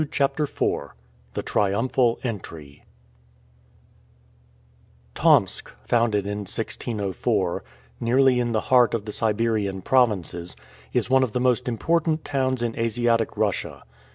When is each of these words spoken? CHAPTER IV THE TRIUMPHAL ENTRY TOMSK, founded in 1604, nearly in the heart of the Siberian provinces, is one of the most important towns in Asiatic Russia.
CHAPTER 0.09 0.45
IV 0.45 0.93
THE 1.35 1.43
TRIUMPHAL 1.43 2.21
ENTRY 2.23 2.85
TOMSK, 5.13 5.75
founded 5.87 6.25
in 6.25 6.39
1604, 6.39 7.63
nearly 7.99 8.39
in 8.39 8.51
the 8.51 8.61
heart 8.61 8.95
of 8.95 9.05
the 9.05 9.11
Siberian 9.11 9.83
provinces, 9.83 10.55
is 10.91 11.11
one 11.11 11.21
of 11.21 11.33
the 11.33 11.39
most 11.39 11.67
important 11.67 12.25
towns 12.25 12.63
in 12.63 12.75
Asiatic 12.79 13.37
Russia. 13.37 13.83